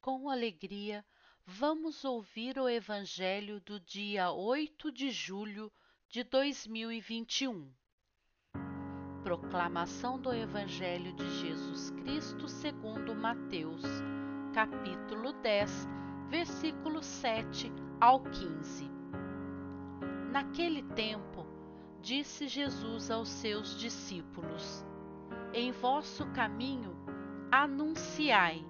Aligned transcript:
com 0.00 0.30
alegria, 0.30 1.04
vamos 1.44 2.04
ouvir 2.04 2.58
o 2.58 2.68
Evangelho 2.68 3.60
do 3.60 3.78
dia 3.78 4.30
8 4.30 4.90
de 4.90 5.10
julho 5.10 5.70
de 6.08 6.24
2021. 6.24 7.70
Proclamação 9.22 10.18
do 10.18 10.32
Evangelho 10.32 11.12
de 11.12 11.28
Jesus 11.40 11.90
Cristo 11.90 12.48
segundo 12.48 13.14
Mateus, 13.14 13.82
capítulo 14.54 15.34
10, 15.34 15.86
versículo 16.30 17.02
7 17.02 17.70
ao 18.00 18.22
15. 18.22 18.90
Naquele 20.32 20.82
tempo, 20.94 21.46
disse 22.00 22.48
Jesus 22.48 23.10
aos 23.10 23.28
seus 23.28 23.78
discípulos: 23.78 24.82
Em 25.52 25.70
vosso 25.72 26.24
caminho 26.32 26.96
anunciai 27.52 28.69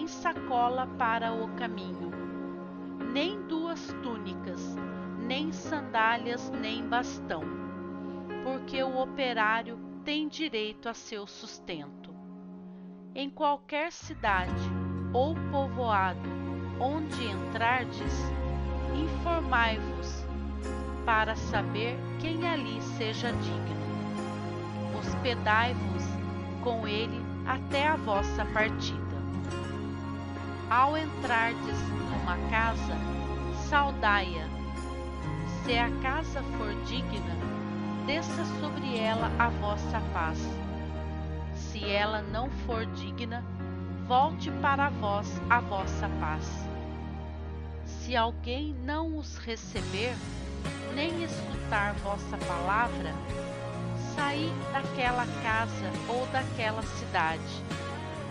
nem 0.00 0.08
sacola 0.08 0.86
para 0.96 1.30
o 1.30 1.46
caminho, 1.56 2.10
nem 3.12 3.38
duas 3.42 3.92
túnicas, 4.02 4.74
nem 5.18 5.52
sandálias, 5.52 6.48
nem 6.48 6.88
bastão, 6.88 7.42
porque 8.42 8.82
o 8.82 8.98
operário 8.98 9.78
tem 10.02 10.26
direito 10.26 10.88
a 10.88 10.94
seu 10.94 11.26
sustento. 11.26 12.14
Em 13.14 13.28
qualquer 13.28 13.92
cidade 13.92 14.70
ou 15.12 15.34
povoado 15.52 16.30
onde 16.80 17.22
entrardes, 17.26 18.14
informai-vos 18.94 20.24
para 21.04 21.36
saber 21.36 21.98
quem 22.18 22.48
ali 22.48 22.80
seja 22.96 23.30
digno. 23.32 24.98
Hospedai-vos 24.98 26.04
com 26.64 26.88
ele 26.88 27.20
até 27.46 27.86
a 27.86 27.96
vossa 27.96 28.46
partida. 28.46 29.10
Ao 30.70 30.96
entrardes 30.96 31.80
numa 31.88 32.38
casa, 32.48 32.96
saudai-a. 33.68 34.46
Se 35.64 35.76
a 35.76 35.90
casa 36.00 36.44
for 36.56 36.72
digna, 36.84 37.34
desça 38.06 38.44
sobre 38.60 38.96
ela 38.96 39.32
a 39.36 39.48
vossa 39.48 40.00
paz. 40.12 40.38
Se 41.56 41.84
ela 41.84 42.22
não 42.22 42.48
for 42.64 42.86
digna, 42.86 43.44
volte 44.06 44.48
para 44.62 44.90
vós 44.90 45.26
a 45.50 45.58
vossa 45.58 46.08
paz. 46.20 46.48
Se 47.84 48.16
alguém 48.16 48.72
não 48.84 49.18
os 49.18 49.38
receber, 49.38 50.14
nem 50.94 51.24
escutar 51.24 51.94
vossa 51.94 52.38
palavra, 52.46 53.12
saí 54.14 54.52
daquela 54.72 55.26
casa 55.42 55.90
ou 56.08 56.24
daquela 56.28 56.82
cidade 56.82 57.79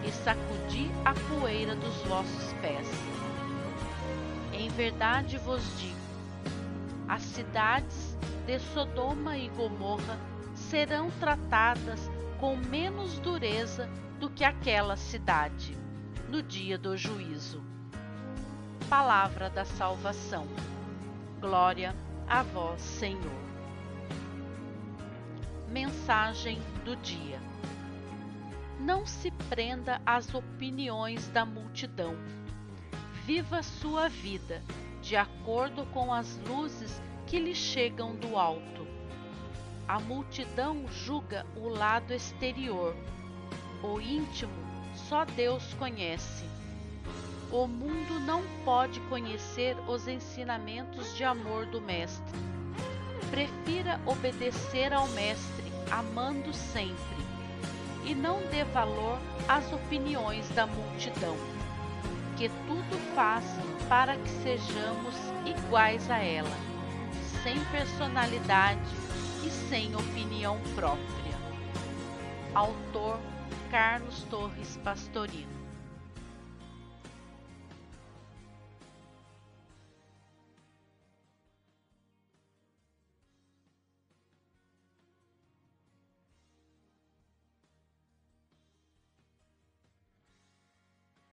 e 0.03 0.11
sacudi 0.11 0.89
a 1.03 1.14
poeira 1.14 1.75
dos 1.75 1.95
vossos 2.03 2.53
pés. 2.61 2.88
Em 4.53 4.69
verdade 4.69 5.38
vos 5.38 5.61
digo: 5.80 6.00
as 7.08 7.22
cidades 7.22 8.17
de 8.45 8.59
Sodoma 8.59 9.38
e 9.38 9.50
Gomorra 9.50 10.17
serão 10.56 11.09
tratadas 11.19 12.09
com 12.40 12.56
menos 12.56 13.19
dureza 13.19 13.90
do 14.19 14.29
que 14.29 14.44
aquela 14.44 14.96
cidade 14.96 15.78
no 16.29 16.44
dia 16.44 16.78
do 16.78 16.95
juízo. 16.95 17.63
Palavra 18.90 19.50
da 19.50 19.66
salvação. 19.66 20.47
Glória 21.40 21.95
a 22.28 22.44
vós, 22.44 22.81
Senhor. 22.81 23.50
Mensagem 25.68 26.59
do 26.84 26.95
dia. 26.97 27.40
Não 28.79 29.06
se 29.06 29.29
prenda 29.50 30.01
às 30.06 30.34
opiniões 30.34 31.28
da 31.28 31.45
multidão. 31.45 32.16
Viva 33.25 33.62
sua 33.62 34.07
vida 34.07 34.63
de 35.01 35.17
acordo 35.17 35.85
com 35.88 36.13
as 36.13 36.40
luzes 36.47 37.01
que 37.28 37.38
lhe 37.38 37.53
chegam 37.53 38.16
do 38.16 38.38
alto. 38.38 38.88
A 39.85 40.00
multidão 40.00 40.88
julga 40.88 41.45
o 41.57 41.68
lado 41.68 42.13
exterior. 42.13 42.95
O 43.84 44.00
íntimo 44.00 44.53
só 44.95 45.25
Deus 45.25 45.73
conhece. 45.73 46.45
O 47.51 47.68
mundo 47.68 48.18
não 48.22 48.41
pode 48.63 49.01
conhecer 49.01 49.75
os 49.89 50.07
ensinamentos 50.07 51.18
de 51.18 51.25
amor 51.25 51.66
do 51.66 51.81
Mestre. 51.81 52.39
Prefira 53.29 54.00
obedecer 54.06 54.94
ao 54.94 55.07
Mestre, 55.09 55.66
amando 55.91 56.53
sempre 56.53 57.28
e 58.06 58.16
não 58.16 58.42
dê 58.48 58.64
valor 58.66 59.20
às 59.48 59.72
opiniões 59.72 60.48
da 60.50 60.66
multidão, 60.66 61.36
que 62.38 62.50
tudo 62.68 63.16
faz 63.16 63.44
para 63.88 64.16
que 64.16 64.30
sejamos 64.30 65.16
iguais 65.46 66.10
a 66.10 66.20
ela, 66.20 66.58
sem 67.44 67.60
personalidade 67.66 68.90
e 69.46 69.50
sem 69.50 69.96
opinião 69.96 70.60
própria. 70.76 71.38
Autor 72.54 73.20
Carlos 73.70 74.24
Torres 74.30 74.80
Pastorino 74.84 75.59